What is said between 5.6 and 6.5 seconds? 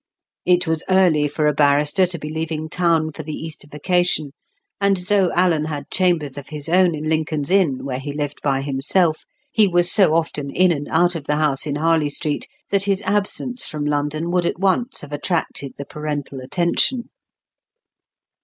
had chambers of